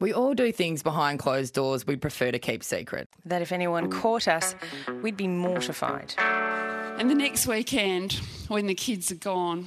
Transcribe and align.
We 0.00 0.12
all 0.12 0.32
do 0.34 0.52
things 0.52 0.84
behind 0.84 1.18
closed 1.18 1.54
doors 1.54 1.84
we'd 1.84 2.00
prefer 2.00 2.30
to 2.30 2.38
keep 2.38 2.62
secret. 2.62 3.08
That 3.24 3.42
if 3.42 3.50
anyone 3.50 3.90
caught 3.90 4.28
us, 4.28 4.54
we'd 5.02 5.16
be 5.16 5.26
mortified. 5.26 6.14
And 6.18 7.10
the 7.10 7.16
next 7.16 7.48
weekend, 7.48 8.12
when 8.46 8.66
the 8.66 8.74
kids 8.74 9.10
are 9.10 9.16
gone, 9.16 9.66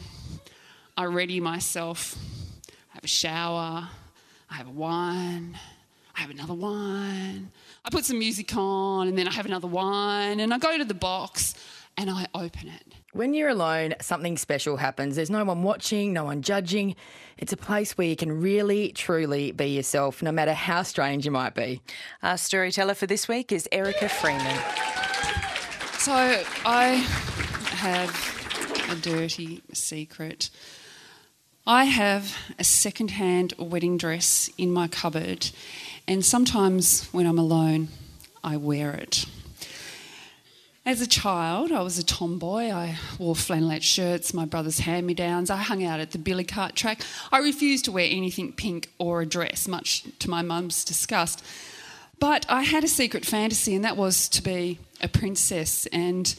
I 0.95 1.05
ready 1.05 1.41
myself. 1.41 2.15
I 2.69 2.95
have 2.95 3.03
a 3.03 3.07
shower, 3.07 3.89
I 4.49 4.53
have 4.53 4.67
a 4.67 4.71
wine, 4.71 5.57
I 6.15 6.21
have 6.21 6.29
another 6.29 6.53
wine. 6.53 7.51
I 7.83 7.89
put 7.89 8.05
some 8.05 8.19
music 8.19 8.55
on, 8.55 9.09
and 9.09 9.17
then 9.17 9.27
I 9.27 9.31
have 9.31 9.45
another 9.45 9.67
wine, 9.67 10.39
and 10.39 10.53
I 10.53 10.57
go 10.59 10.77
to 10.77 10.85
the 10.85 10.93
box 10.93 11.55
and 11.97 12.09
I 12.09 12.27
open 12.33 12.67
it. 12.67 12.93
When 13.13 13.33
you're 13.33 13.49
alone, 13.49 13.95
something 14.01 14.37
special 14.37 14.77
happens. 14.77 15.15
There's 15.15 15.29
no 15.29 15.43
one 15.43 15.63
watching, 15.63 16.13
no 16.13 16.23
one 16.25 16.41
judging. 16.41 16.95
It's 17.37 17.51
a 17.51 17.57
place 17.57 17.97
where 17.97 18.07
you 18.07 18.15
can 18.15 18.41
really, 18.41 18.91
truly 18.93 19.51
be 19.51 19.67
yourself, 19.67 20.23
no 20.23 20.31
matter 20.31 20.53
how 20.53 20.83
strange 20.83 21.25
you 21.25 21.31
might 21.31 21.53
be. 21.53 21.81
Our 22.23 22.37
storyteller 22.37 22.93
for 22.93 23.07
this 23.07 23.27
week 23.27 23.51
is 23.51 23.67
Erica 23.71 24.07
Freeman. 24.07 24.57
So 25.97 26.13
I 26.65 27.05
have 27.75 28.87
a 28.89 28.95
dirty 28.95 29.61
secret. 29.73 30.49
I 31.67 31.85
have 31.85 32.35
a 32.57 32.63
second-hand 32.63 33.53
wedding 33.59 33.97
dress 33.97 34.49
in 34.57 34.71
my 34.71 34.87
cupboard, 34.87 35.51
and 36.07 36.25
sometimes 36.25 37.05
when 37.11 37.27
I'm 37.27 37.37
alone, 37.37 37.89
I 38.43 38.57
wear 38.57 38.91
it. 38.93 39.25
As 40.83 40.99
a 40.99 41.05
child, 41.05 41.71
I 41.71 41.83
was 41.83 41.99
a 41.99 42.03
tomboy. 42.03 42.71
I 42.71 42.97
wore 43.19 43.35
flannelette 43.35 43.83
shirts, 43.83 44.33
my 44.33 44.45
brother's 44.45 44.79
hand 44.79 45.05
me 45.05 45.13
downs. 45.13 45.51
I 45.51 45.57
hung 45.57 45.83
out 45.83 45.99
at 45.99 46.09
the 46.09 46.17
billy 46.17 46.43
cart 46.43 46.75
track. 46.75 47.01
I 47.31 47.37
refused 47.37 47.85
to 47.85 47.91
wear 47.91 48.07
anything 48.09 48.51
pink 48.51 48.89
or 48.97 49.21
a 49.21 49.25
dress, 49.27 49.67
much 49.67 50.05
to 50.17 50.29
my 50.29 50.41
mum's 50.41 50.83
disgust. 50.83 51.45
But 52.17 52.47
I 52.49 52.63
had 52.63 52.83
a 52.83 52.87
secret 52.87 53.25
fantasy, 53.25 53.75
and 53.75 53.85
that 53.85 53.95
was 53.95 54.27
to 54.29 54.41
be 54.41 54.79
a 55.01 55.07
princess. 55.07 55.85
And 55.87 56.33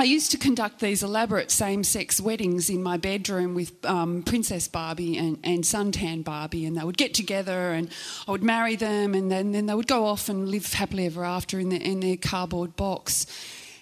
I 0.00 0.04
used 0.04 0.30
to 0.30 0.38
conduct 0.38 0.78
these 0.78 1.02
elaborate 1.02 1.50
same 1.50 1.82
sex 1.82 2.20
weddings 2.20 2.70
in 2.70 2.84
my 2.84 2.98
bedroom 2.98 3.56
with 3.56 3.84
um, 3.84 4.22
Princess 4.22 4.68
Barbie 4.68 5.18
and, 5.18 5.40
and 5.42 5.64
Suntan 5.64 6.22
Barbie, 6.22 6.66
and 6.66 6.76
they 6.76 6.84
would 6.84 6.96
get 6.96 7.14
together 7.14 7.72
and 7.72 7.90
I 8.28 8.30
would 8.30 8.44
marry 8.44 8.76
them, 8.76 9.12
and 9.12 9.28
then, 9.28 9.50
then 9.50 9.66
they 9.66 9.74
would 9.74 9.88
go 9.88 10.06
off 10.06 10.28
and 10.28 10.48
live 10.48 10.72
happily 10.72 11.06
ever 11.06 11.24
after 11.24 11.58
in, 11.58 11.72
in 11.72 11.98
their 11.98 12.16
cardboard 12.16 12.76
box. 12.76 13.26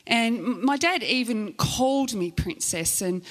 And 0.06 0.62
my 0.62 0.78
dad 0.78 1.02
even 1.02 1.52
called 1.52 2.14
me 2.14 2.30
princess, 2.30 3.02
and 3.02 3.22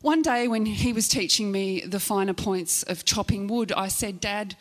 one 0.00 0.22
day 0.22 0.46
when 0.46 0.66
he 0.66 0.92
was 0.92 1.08
teaching 1.08 1.50
me 1.50 1.80
the 1.80 1.98
finer 1.98 2.32
points 2.32 2.84
of 2.84 3.04
chopping 3.04 3.48
wood, 3.48 3.72
I 3.72 3.88
said, 3.88 4.20
Dad, 4.20 4.54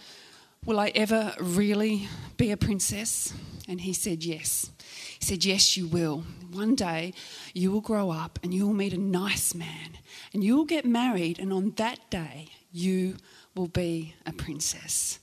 will 0.66 0.80
I 0.80 0.92
ever 0.96 1.36
really 1.40 2.10
be 2.36 2.50
a 2.50 2.58
princess? 2.58 3.32
And 3.70 3.82
he 3.82 3.94
said, 3.94 4.24
Yes. 4.24 4.72
He 5.20 5.24
said, 5.24 5.46
Yes, 5.46 5.78
you 5.78 5.88
will. 5.88 6.24
One 6.52 6.74
day 6.74 7.14
you 7.54 7.72
will 7.72 7.82
grow 7.82 8.10
up 8.10 8.40
and 8.42 8.52
you 8.52 8.66
will 8.66 8.74
meet 8.74 8.94
a 8.94 8.98
nice 8.98 9.54
man 9.54 10.00
and 10.34 10.44
you 10.44 10.58
will 10.58 10.66
get 10.66 10.86
married, 10.86 11.38
and 11.40 11.54
on 11.54 11.74
that 11.78 12.10
day 12.10 12.48
you 12.72 13.18
will 13.56 13.68
be 13.68 14.16
a 14.26 14.34
princess. 14.34 15.20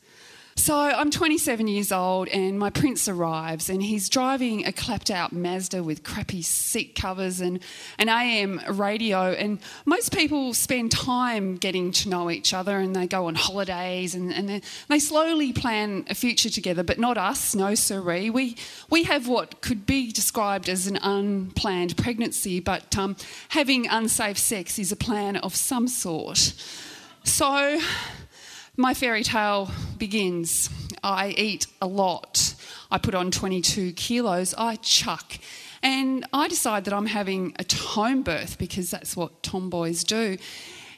So 0.58 0.74
I'm 0.74 1.10
27 1.10 1.68
years 1.68 1.92
old, 1.92 2.28
and 2.28 2.58
my 2.58 2.70
prince 2.70 3.08
arrives, 3.08 3.68
and 3.68 3.82
he's 3.82 4.08
driving 4.08 4.64
a 4.66 4.72
clapped 4.72 5.10
out 5.10 5.30
Mazda 5.30 5.82
with 5.82 6.02
crappy 6.02 6.40
seat 6.40 6.94
covers 6.94 7.40
and 7.40 7.62
an 7.98 8.08
AM 8.08 8.60
radio. 8.70 9.32
And 9.32 9.58
most 9.84 10.16
people 10.16 10.54
spend 10.54 10.90
time 10.90 11.56
getting 11.56 11.92
to 11.92 12.08
know 12.08 12.30
each 12.30 12.54
other, 12.54 12.78
and 12.78 12.96
they 12.96 13.06
go 13.06 13.26
on 13.26 13.34
holidays, 13.34 14.14
and, 14.14 14.32
and 14.32 14.62
they 14.88 14.98
slowly 14.98 15.52
plan 15.52 16.06
a 16.08 16.14
future 16.14 16.50
together. 16.50 16.82
But 16.82 16.98
not 16.98 17.18
us, 17.18 17.54
no 17.54 17.74
siree. 17.74 18.30
We 18.30 18.56
we 18.88 19.04
have 19.04 19.28
what 19.28 19.60
could 19.60 19.84
be 19.84 20.10
described 20.10 20.70
as 20.70 20.86
an 20.86 20.96
unplanned 20.96 21.98
pregnancy, 21.98 22.60
but 22.60 22.96
um, 22.96 23.14
having 23.50 23.86
unsafe 23.86 24.38
sex 24.38 24.78
is 24.78 24.90
a 24.90 24.96
plan 24.96 25.36
of 25.36 25.54
some 25.54 25.86
sort. 25.86 26.54
So 27.24 27.78
my 28.76 28.94
fairy 28.94 29.22
tale 29.22 29.70
begins. 29.98 30.70
I 31.02 31.28
eat 31.30 31.66
a 31.80 31.86
lot. 31.86 32.54
I 32.90 32.98
put 32.98 33.14
on 33.14 33.30
22 33.30 33.92
kilos. 33.92 34.54
I 34.56 34.76
chuck. 34.76 35.38
And 35.82 36.26
I 36.32 36.48
decide 36.48 36.84
that 36.84 36.94
I'm 36.94 37.06
having 37.06 37.54
a 37.58 37.74
home 37.74 38.22
birth 38.22 38.58
because 38.58 38.90
that's 38.90 39.16
what 39.16 39.42
tomboys 39.42 40.04
do. 40.04 40.36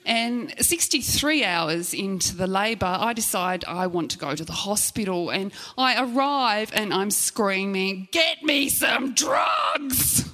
And 0.06 0.54
63 0.58 1.44
hours 1.44 1.92
into 1.92 2.34
the 2.34 2.46
labour, 2.46 2.96
I 2.98 3.12
decide 3.12 3.64
I 3.66 3.86
want 3.88 4.10
to 4.12 4.18
go 4.18 4.34
to 4.34 4.44
the 4.44 4.52
hospital. 4.52 5.30
And 5.30 5.52
I 5.76 6.02
arrive 6.02 6.70
and 6.74 6.94
I'm 6.94 7.10
screaming, 7.10 8.08
Get 8.10 8.42
me 8.42 8.68
some 8.68 9.14
drugs! 9.14 10.30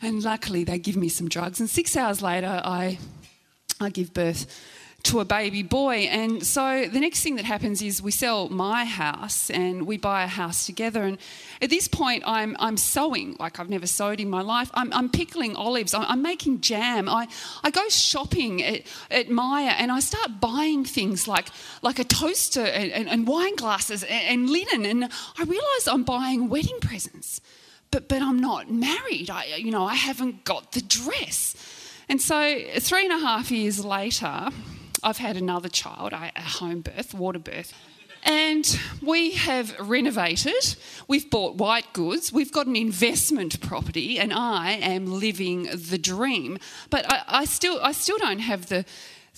And 0.00 0.22
luckily, 0.22 0.64
they 0.64 0.78
give 0.78 0.96
me 0.96 1.08
some 1.08 1.28
drugs. 1.28 1.60
And 1.60 1.68
six 1.68 1.96
hours 1.96 2.20
later, 2.20 2.60
I, 2.62 2.98
I 3.80 3.88
give 3.88 4.12
birth 4.12 4.46
to 5.04 5.20
a 5.20 5.24
baby 5.24 5.62
boy. 5.62 6.08
And 6.10 6.44
so 6.44 6.86
the 6.90 6.98
next 6.98 7.22
thing 7.22 7.36
that 7.36 7.44
happens 7.44 7.82
is 7.82 8.00
we 8.00 8.10
sell 8.10 8.48
my 8.48 8.86
house 8.86 9.50
and 9.50 9.86
we 9.86 9.98
buy 9.98 10.24
a 10.24 10.26
house 10.26 10.64
together. 10.64 11.02
And 11.02 11.18
at 11.60 11.68
this 11.68 11.88
point, 11.88 12.22
I'm, 12.26 12.56
I'm 12.58 12.78
sewing 12.78 13.36
like 13.38 13.60
I've 13.60 13.68
never 13.68 13.86
sewed 13.86 14.18
in 14.18 14.30
my 14.30 14.40
life. 14.40 14.70
I'm, 14.72 14.92
I'm 14.94 15.10
pickling 15.10 15.56
olives. 15.56 15.92
I'm, 15.92 16.04
I'm, 16.08 16.24
making 16.24 16.62
jam. 16.62 17.06
I, 17.06 17.28
I 17.62 17.70
go 17.70 17.86
shopping 17.90 18.62
at, 18.62 18.82
at 19.10 19.28
Myer 19.28 19.74
and 19.78 19.92
I 19.92 20.00
start 20.00 20.40
buying 20.40 20.86
things 20.86 21.28
like, 21.28 21.48
like 21.82 21.98
a 21.98 22.04
toaster 22.04 22.64
and, 22.64 22.90
and, 22.90 23.06
and 23.06 23.26
wine 23.26 23.56
glasses 23.56 24.04
and, 24.04 24.24
and 24.26 24.50
linen. 24.50 24.86
And 24.86 25.04
I 25.04 25.42
realise 25.44 25.86
I'm 25.86 26.04
buying 26.04 26.48
wedding 26.48 26.78
presents. 26.80 27.42
But, 27.90 28.08
but 28.08 28.22
I'm 28.22 28.40
not 28.40 28.70
married. 28.70 29.28
I, 29.28 29.56
you 29.56 29.70
know, 29.70 29.84
I 29.84 29.94
haven't 29.94 30.44
got 30.44 30.72
the 30.72 30.80
dress. 30.80 31.54
And 32.08 32.20
so, 32.20 32.58
three 32.80 33.04
and 33.04 33.12
a 33.12 33.18
half 33.18 33.50
years 33.50 33.84
later, 33.84 34.50
I've 35.04 35.18
had 35.18 35.36
another 35.36 35.68
child, 35.68 36.12
a 36.12 36.32
home 36.40 36.80
birth, 36.80 37.14
water 37.14 37.38
birth. 37.38 37.72
And 38.24 38.80
we 39.02 39.32
have 39.32 39.78
renovated, 39.78 40.76
we've 41.06 41.28
bought 41.28 41.56
white 41.56 41.92
goods, 41.92 42.32
we've 42.32 42.50
got 42.50 42.66
an 42.66 42.74
investment 42.74 43.60
property, 43.60 44.18
and 44.18 44.32
I 44.32 44.72
am 44.72 45.06
living 45.06 45.68
the 45.74 45.98
dream. 45.98 46.58
But 46.88 47.04
I, 47.12 47.22
I 47.28 47.44
still, 47.44 47.78
I 47.82 47.92
still 47.92 48.16
don't 48.16 48.38
have 48.38 48.70
the, 48.70 48.86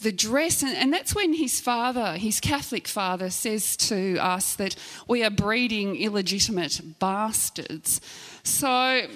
the 0.03 0.13
dress. 0.13 0.63
And, 0.63 0.77
and, 0.77 0.93
that's 0.93 1.17
when 1.17 1.35
his 1.35 1.61
father, 1.61 2.17
his 2.17 2.39
Catholic 2.39 2.87
father, 2.87 3.29
says 3.29 3.77
to 3.89 4.19
us 4.19 4.55
that 4.55 4.77
we 5.09 5.25
are 5.25 5.31
breeding 5.31 5.97
illegitimate 5.97 6.81
bastards. 7.01 8.01
So 8.45 9.09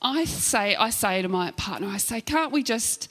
I 0.00 0.24
say, 0.24 0.76
I 0.76 0.88
say 0.88 1.20
to 1.20 1.28
my 1.28 1.50
partner, 1.50 1.88
I 1.88 1.98
say, 1.98 2.22
can't 2.22 2.52
we 2.52 2.62
just 2.62 3.10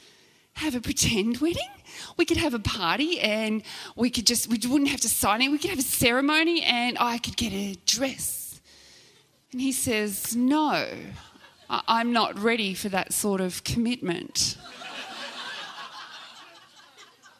have 0.53 0.73
a 0.73 0.81
pretend 0.81 1.38
wedding? 1.38 1.69
We 2.18 2.26
could 2.26 2.38
have 2.38 2.54
a 2.54 2.59
party 2.59 3.20
and 3.20 3.64
we 3.96 4.09
could 4.09 4.26
just, 4.26 4.48
we 4.48 4.58
wouldn't 4.68 4.90
have 4.90 5.02
to 5.02 5.09
sign 5.09 5.42
it. 5.42 5.50
We 5.50 5.58
could 5.58 5.70
have 5.70 5.80
a 5.80 5.84
ceremony 5.84 6.62
and 6.64 6.98
I 7.00 7.18
could 7.18 7.38
get 7.38 7.54
a 7.54 7.78
dress. 7.86 8.62
And 9.52 9.62
he 9.62 9.72
says, 9.72 10.36
No, 10.36 10.88
I'm 11.70 12.12
not 12.12 12.38
ready 12.38 12.74
for 12.74 12.90
that 12.90 13.14
sort 13.14 13.42
of 13.42 13.64
commitment. 13.64 14.58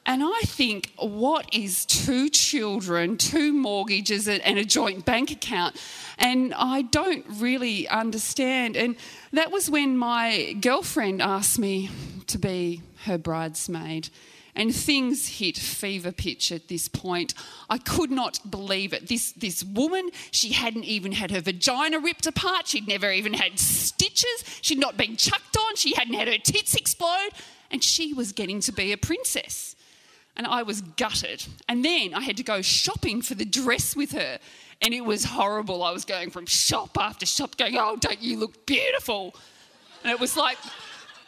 And 0.06 0.22
I 0.22 0.42
think, 0.44 0.92
what 0.98 1.48
is 1.54 1.86
two 1.86 2.30
children, 2.30 3.18
two 3.18 3.54
mortgages, 3.54 4.28
and 4.28 4.60
a 4.60 4.66
joint 4.66 5.06
bank 5.06 5.32
account? 5.32 5.78
And 6.18 6.54
I 6.56 6.82
don't 6.82 7.26
really 7.30 7.88
understand. 7.88 8.76
And 8.76 8.98
that 9.32 9.50
was 9.50 9.70
when 9.70 9.98
my 9.98 10.58
girlfriend 10.60 11.22
asked 11.22 11.58
me 11.58 11.90
to 12.28 12.38
be 12.38 12.82
her 13.06 13.18
bridesmaid 13.18 14.10
and 14.56 14.74
things 14.74 15.40
hit 15.40 15.58
fever 15.58 16.12
pitch 16.12 16.52
at 16.52 16.68
this 16.68 16.88
point. 16.88 17.34
I 17.70 17.78
could 17.78 18.12
not 18.12 18.40
believe 18.50 18.94
it. 18.94 19.08
This, 19.08 19.32
this 19.32 19.64
woman, 19.64 20.10
she 20.32 20.52
hadn't 20.54 20.86
even 20.86 21.14
had 21.14 21.32
her 21.32 21.42
vagina 21.42 22.00
ripped 22.00 22.28
apart, 22.28 22.68
she'd 22.68 22.88
never 22.88 23.12
even 23.12 23.34
had 23.34 23.60
stitches, 23.60 24.44
she'd 24.62 24.80
not 24.80 24.98
been 24.98 25.16
chucked 25.16 25.58
on, 25.58 25.76
she 25.76 25.94
hadn't 25.96 26.14
had 26.14 26.28
her 26.28 26.38
tits 26.38 26.76
explode, 26.76 27.32
and 27.72 27.84
she 27.84 28.14
was 28.14 28.32
getting 28.32 28.60
to 28.62 28.72
be 28.72 28.92
a 28.92 28.98
princess. 28.98 29.76
And 30.36 30.48
I 30.48 30.64
was 30.64 30.82
gutted. 30.82 31.46
And 31.70 31.86
then 31.86 32.14
I 32.16 32.22
had 32.22 32.38
to 32.38 32.44
go 32.44 32.62
shopping 32.64 33.22
for 33.22 33.36
the 33.36 33.46
dress 33.46 33.96
with 33.96 34.14
her. 34.14 34.40
And 34.82 34.94
it 34.94 35.06
was 35.06 35.26
horrible. 35.26 35.84
I 35.84 35.92
was 35.92 36.06
going 36.06 36.32
from 36.32 36.48
shop 36.48 36.98
after 37.00 37.26
shop, 37.28 37.56
going, 37.56 37.78
Oh, 37.78 37.96
don't 37.98 38.22
you 38.22 38.40
look 38.40 38.66
beautiful? 38.66 39.36
And 40.04 40.12
it 40.12 40.20
was 40.20 40.36
like, 40.36 40.58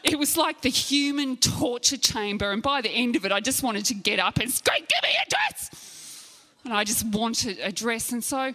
it 0.05 0.19
was 0.19 0.37
like 0.37 0.61
the 0.61 0.69
human 0.69 1.37
torture 1.37 1.97
chamber. 1.97 2.51
And 2.51 2.61
by 2.61 2.81
the 2.81 2.89
end 2.89 3.15
of 3.15 3.25
it, 3.25 3.31
I 3.31 3.39
just 3.39 3.63
wanted 3.63 3.85
to 3.85 3.95
get 3.95 4.19
up 4.19 4.37
and 4.37 4.51
scream, 4.51 4.81
Give 4.81 5.03
me 5.03 5.15
a 5.25 5.29
dress! 5.29 6.45
And 6.63 6.73
I 6.73 6.83
just 6.83 7.05
wanted 7.05 7.59
a 7.59 7.71
dress. 7.71 8.11
And 8.11 8.23
so 8.23 8.53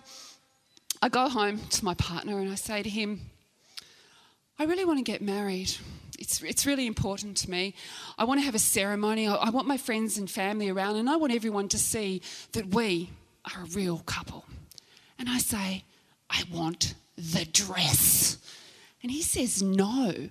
I 1.02 1.08
go 1.08 1.28
home 1.28 1.58
to 1.70 1.84
my 1.84 1.94
partner 1.94 2.38
and 2.38 2.50
I 2.50 2.54
say 2.54 2.82
to 2.82 2.88
him, 2.88 3.20
I 4.58 4.64
really 4.64 4.84
want 4.84 4.98
to 4.98 5.04
get 5.04 5.22
married. 5.22 5.74
It's, 6.18 6.42
it's 6.42 6.66
really 6.66 6.86
important 6.86 7.36
to 7.38 7.50
me. 7.50 7.74
I 8.18 8.24
want 8.24 8.40
to 8.40 8.44
have 8.44 8.54
a 8.54 8.58
ceremony. 8.58 9.26
I, 9.26 9.34
I 9.34 9.50
want 9.50 9.66
my 9.66 9.78
friends 9.78 10.18
and 10.18 10.30
family 10.30 10.68
around, 10.68 10.96
and 10.96 11.08
I 11.08 11.16
want 11.16 11.32
everyone 11.32 11.68
to 11.70 11.78
see 11.78 12.20
that 12.52 12.74
we 12.74 13.10
are 13.46 13.62
a 13.62 13.66
real 13.74 14.00
couple. 14.00 14.44
And 15.18 15.30
I 15.30 15.38
say, 15.38 15.84
I 16.28 16.44
want 16.52 16.94
the 17.16 17.46
dress. 17.46 18.36
And 19.02 19.10
he 19.10 19.22
says, 19.22 19.62
no. 19.62 20.28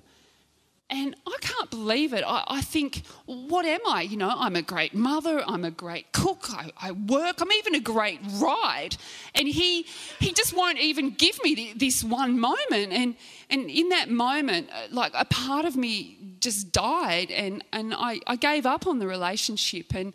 And 0.91 1.15
I 1.27 1.37
can't 1.39 1.69
believe 1.69 2.13
it. 2.13 2.23
I, 2.25 2.43
I, 2.47 2.61
think, 2.61 3.03
what 3.25 3.65
am 3.65 3.81
I? 3.87 4.01
You 4.01 4.17
know, 4.17 4.33
I'm 4.35 4.55
a 4.55 4.63
great 4.63 4.95
mother, 4.95 5.43
I'm 5.45 5.63
a 5.63 5.69
great 5.69 6.11
cook, 6.13 6.47
I, 6.49 6.71
I, 6.81 6.91
work, 6.91 7.41
I'm 7.41 7.51
even 7.51 7.75
a 7.75 7.79
great 7.79 8.19
ride. 8.39 8.97
And 9.35 9.47
he 9.47 9.83
he 10.19 10.33
just 10.33 10.55
won't 10.55 10.79
even 10.79 11.11
give 11.11 11.37
me 11.43 11.73
this 11.75 12.03
one 12.03 12.39
moment. 12.39 12.91
And 12.91 13.15
and 13.51 13.69
in 13.69 13.89
that 13.89 14.09
moment, 14.09 14.69
uh, 14.71 14.87
like 14.89 15.11
a 15.13 15.25
part 15.25 15.65
of 15.65 15.75
me 15.75 16.17
just 16.39 16.71
died 16.71 17.31
and, 17.31 17.63
and 17.73 17.93
I, 17.93 18.19
I 18.25 18.35
gave 18.35 18.65
up 18.65 18.87
on 18.87 18.99
the 18.99 19.07
relationship. 19.07 19.93
And 19.93 20.13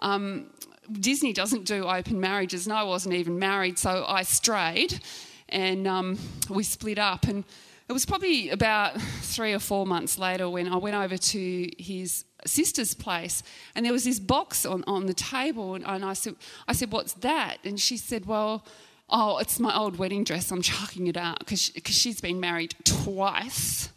um, 0.00 0.46
Disney 0.90 1.32
doesn't 1.32 1.64
do 1.64 1.84
open 1.84 2.20
marriages, 2.20 2.66
and 2.66 2.72
I 2.72 2.84
wasn't 2.84 3.14
even 3.14 3.38
married, 3.38 3.78
so 3.78 4.04
I 4.06 4.22
strayed 4.22 5.00
and 5.48 5.86
um, 5.86 6.18
we 6.48 6.62
split 6.62 6.98
up. 6.98 7.24
And 7.24 7.44
it 7.88 7.92
was 7.92 8.04
probably 8.04 8.50
about 8.50 9.00
three 9.20 9.52
or 9.52 9.58
four 9.58 9.86
months 9.86 10.18
later 10.18 10.48
when 10.48 10.68
I 10.68 10.76
went 10.76 10.96
over 10.96 11.16
to 11.16 11.70
his 11.78 12.24
sister's 12.44 12.94
place, 12.94 13.42
and 13.74 13.84
there 13.84 13.92
was 13.92 14.04
this 14.04 14.20
box 14.20 14.66
on, 14.66 14.84
on 14.86 15.06
the 15.06 15.14
table, 15.14 15.74
and, 15.74 15.84
and 15.86 16.04
I 16.04 16.14
said, 16.14 16.36
I 16.66 16.72
said, 16.72 16.92
"What's 16.92 17.14
that?" 17.14 17.58
And 17.64 17.78
she 17.80 17.96
said, 17.96 18.26
"Well." 18.26 18.64
Oh, 19.08 19.38
it's 19.38 19.60
my 19.60 19.72
old 19.72 19.98
wedding 19.98 20.24
dress. 20.24 20.50
I'm 20.50 20.62
chucking 20.62 21.06
it 21.06 21.16
out 21.16 21.38
because 21.38 21.62
she, 21.62 21.80
she's 21.84 22.20
been 22.20 22.40
married 22.40 22.74
twice. 22.82 23.88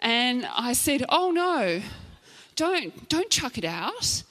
And 0.00 0.48
I 0.56 0.72
said, 0.72 1.04
"Oh 1.10 1.30
no, 1.30 1.82
don't 2.56 3.06
don't 3.10 3.28
chuck 3.28 3.58
it 3.58 3.66
out. 3.66 4.22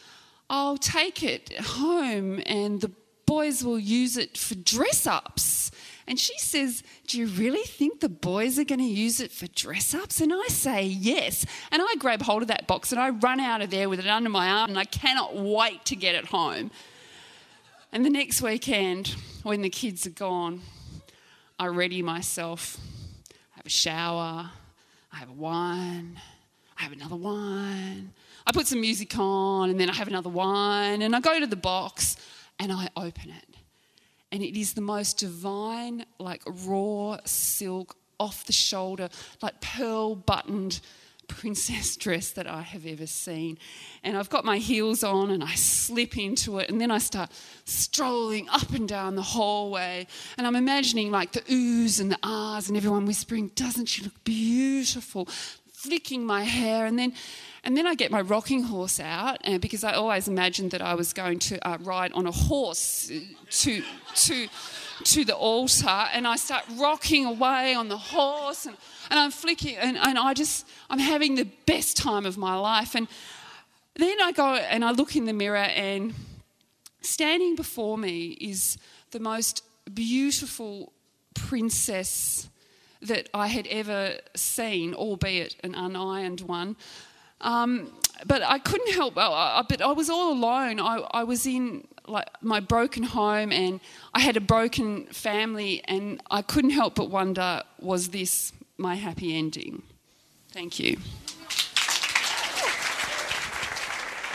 I'll 0.50 0.78
take 0.78 1.22
it 1.22 1.54
home, 1.60 2.42
and 2.48 2.82
the 2.82 2.90
boys 3.28 3.64
will 3.64 3.78
use 3.78 4.18
it 4.18 4.36
for 4.36 4.56
dress 4.56 5.06
ups." 5.06 5.63
And 6.08 6.20
she 6.20 6.38
says, 6.38 6.84
Do 7.08 7.18
you 7.18 7.28
really 7.28 7.64
think 7.64 8.00
the 8.00 8.10
boys 8.10 8.60
are 8.60 8.66
going 8.66 8.80
to 8.80 8.86
use 8.86 9.20
it 9.20 9.32
for 9.32 9.48
dress 9.48 9.94
ups? 9.94 10.20
And 10.20 10.34
I 10.34 10.48
say, 10.48 10.84
Yes. 10.84 11.46
And 11.72 11.82
I 11.82 11.96
grab 11.98 12.22
hold 12.22 12.42
of 12.42 12.48
that 12.50 12.68
box 12.68 12.92
and 12.92 13.00
I 13.00 13.10
run 13.10 13.40
out 13.40 13.62
of 13.62 13.70
there 13.70 13.90
with 13.90 14.00
it 14.00 14.08
under 14.08 14.30
my 14.30 14.50
arm 14.50 14.72
and 14.72 14.80
I 14.80 14.86
cannot 14.86 15.36
wait 15.36 15.86
to 15.86 15.96
get 15.96 16.16
it 16.16 16.26
home. 16.26 16.72
And 17.92 18.06
the 18.06 18.10
next 18.10 18.42
weekend, 18.42 19.16
when 19.44 19.62
the 19.62 19.70
kids 19.70 20.06
are 20.08 20.12
gone, 20.12 20.62
I 21.60 21.68
ready 21.68 22.02
myself. 22.02 22.78
I 23.54 23.58
have 23.58 23.66
a 23.66 23.70
shower, 23.70 24.50
I 25.12 25.16
have 25.16 25.30
a 25.30 25.34
wine, 25.34 26.20
I 26.78 26.84
have 26.84 26.92
another 26.92 27.16
wine. 27.16 28.12
I 28.46 28.52
put 28.52 28.68
some 28.68 28.82
music 28.82 29.18
on 29.18 29.70
and 29.70 29.80
then 29.80 29.90
I 29.90 29.94
have 29.94 30.08
another 30.08 30.30
wine 30.30 31.02
and 31.02 31.16
I 31.16 31.22
go 31.22 31.40
to 31.40 31.48
the 31.48 31.56
box 31.56 32.18
and 32.60 32.74
I 32.74 32.90
open 32.98 33.30
it 33.30 33.53
and 34.34 34.42
it 34.42 34.60
is 34.60 34.74
the 34.74 34.82
most 34.82 35.20
divine, 35.20 36.06
like 36.18 36.42
raw 36.66 37.18
silk, 37.24 37.96
off 38.20 38.46
the 38.46 38.54
shoulder, 38.54 39.10
like 39.44 39.62
pearl 39.62 40.16
buttoned 40.16 40.80
princess 41.28 41.96
dress 42.04 42.32
that 42.32 42.48
I 42.48 42.62
have 42.62 42.88
ever 42.88 43.06
seen. 43.06 43.60
And 44.04 44.18
I've 44.18 44.32
got 44.32 44.44
my 44.44 44.58
heels 44.58 45.04
on 45.04 45.30
and 45.30 45.44
I 45.44 45.54
slip 45.54 46.18
into 46.18 46.58
it, 46.58 46.70
and 46.72 46.82
then 46.82 46.90
I 46.90 46.98
start 46.98 47.30
strolling 47.66 48.50
up 48.50 48.72
and 48.72 48.90
down 48.90 49.14
the 49.14 49.22
hallway. 49.22 50.08
And 50.36 50.48
I'm 50.48 50.56
imagining 50.56 51.12
like 51.12 51.34
the 51.34 51.42
oohs 51.42 52.02
and 52.02 52.12
the 52.12 52.20
ahs 52.24 52.70
and 52.70 52.76
everyone 52.76 53.06
whispering, 53.06 53.50
Doesn't 53.50 53.86
she 53.86 54.02
look 54.02 54.24
beautiful? 54.24 55.28
Flicking 55.84 56.26
my 56.26 56.44
hair, 56.44 56.86
and 56.86 56.98
then 56.98 57.14
and 57.66 57.76
then 57.76 57.86
I 57.86 57.96
get 57.96 58.10
my 58.10 58.22
rocking 58.22 58.64
horse 58.64 59.02
out, 59.02 59.38
and 59.44 59.62
because 59.62 59.84
I 59.84 59.94
always 59.94 60.30
imagined 60.30 60.72
that 60.72 60.82
I 60.82 60.96
was 60.96 61.12
going 61.12 61.40
to 61.40 61.68
uh, 61.68 61.78
ride 61.82 62.14
on 62.14 62.26
a 62.26 62.32
horse 62.32 63.12
to 63.62 63.84
to 64.16 64.48
to 65.04 65.26
the 65.26 65.36
altar, 65.36 66.08
and 66.14 66.26
I 66.26 66.38
start 66.38 66.64
rocking 66.78 67.26
away 67.26 67.74
on 67.74 67.90
the 67.90 67.98
horse, 67.98 68.66
and, 68.66 68.78
and 69.10 69.20
I'm 69.20 69.32
flicking, 69.32 69.76
and, 69.76 69.98
and 69.98 70.18
I 70.18 70.34
just 70.34 70.66
I'm 70.90 71.00
having 71.00 71.36
the 71.36 71.48
best 71.66 71.98
time 71.98 72.26
of 72.26 72.38
my 72.38 72.56
life, 72.56 72.96
and 72.96 73.10
then 73.96 74.22
I 74.22 74.32
go 74.32 74.56
and 74.56 74.86
I 74.86 74.92
look 74.92 75.18
in 75.18 75.26
the 75.26 75.34
mirror, 75.34 75.58
and 75.58 76.14
standing 77.02 77.58
before 77.58 77.98
me 77.98 78.38
is 78.40 78.78
the 79.12 79.20
most 79.20 79.64
beautiful 79.94 80.94
princess 81.34 82.48
that 83.04 83.30
I 83.34 83.48
had 83.48 83.68
ever 83.68 84.18
seen, 84.36 84.94
albeit 84.94 85.56
an 85.64 85.74
unironed 85.74 86.44
one. 86.44 86.76
Um, 87.42 87.92
but 88.26 88.42
I 88.42 88.60
couldn't 88.60 88.94
help. 88.94 89.14
Uh, 89.18 89.64
but 89.68 89.82
I 89.82 89.92
was 89.92 90.10
all 90.10 90.34
alone. 90.34 90.80
I, 90.80 90.98
I 91.12 91.24
was 91.24 91.46
in 91.46 91.88
like 92.08 92.28
my 92.42 92.60
broken 92.60 93.04
home, 93.04 93.52
and 93.52 93.80
I 94.14 94.20
had 94.20 94.38
a 94.38 94.42
broken 94.42 95.06
family, 95.08 95.82
and 95.86 96.22
I 96.32 96.42
couldn't 96.42 96.72
help 96.72 96.96
but 96.96 97.10
wonder: 97.10 97.64
was 97.80 98.10
this 98.10 98.54
my 98.78 98.96
happy 98.96 99.36
ending? 99.36 99.84
Thank 100.52 100.80
you. 100.80 100.98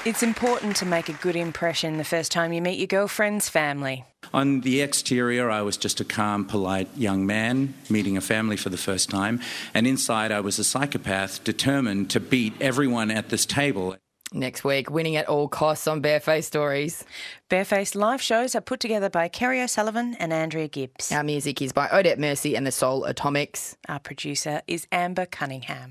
It's 0.09 0.23
important 0.23 0.75
to 0.77 0.87
make 0.87 1.11
a 1.11 1.13
good 1.13 1.37
impression 1.37 1.99
the 1.99 2.03
first 2.03 2.33
time 2.33 2.55
you 2.55 2.63
meet 2.63 2.79
your 2.79 2.87
girlfriend's 2.87 3.51
family. 3.51 4.07
On 4.33 4.63
the 4.63 4.81
exterior, 4.81 5.51
I 5.51 5.61
was 5.61 5.77
just 5.77 6.01
a 6.01 6.05
calm, 6.05 6.47
polite 6.47 6.89
young 6.97 7.27
man 7.27 7.75
meeting 7.91 8.17
a 8.17 8.23
family 8.23 8.57
for 8.57 8.71
the 8.71 8.79
first 8.79 9.11
time, 9.11 9.39
and 9.75 9.87
inside, 9.87 10.33
I 10.33 10.41
was 10.41 10.59
a 10.59 10.65
psychopath 10.65 11.45
determined 11.45 12.09
to 12.13 12.21
beat 12.21 12.55
everyone 12.59 13.11
at 13.11 13.29
this 13.29 13.45
table. 13.45 13.97
Next 14.33 14.65
week, 14.65 14.89
winning 14.89 15.17
at 15.17 15.29
all 15.29 15.47
costs 15.47 15.87
on 15.87 16.01
Barefaced 16.01 16.49
Stories. 16.49 17.05
Barefaced 17.51 17.95
live 17.95 18.23
shows 18.23 18.55
are 18.55 18.63
put 18.63 18.81
together 18.81 19.11
by 19.11 19.29
Kerry 19.29 19.61
O'Sullivan 19.61 20.15
and 20.19 20.33
Andrea 20.33 20.69
Gibbs. 20.69 21.13
Our 21.13 21.23
music 21.23 21.61
is 21.61 21.75
by 21.75 21.87
Odette 21.93 22.19
Mercy 22.19 22.57
and 22.57 22.67
the 22.67 22.73
Soul 22.73 23.05
Atomics. 23.05 23.77
Our 23.91 23.99
producer 23.99 24.63
is 24.67 24.87
Amber 24.91 25.27
Cunningham. 25.27 25.87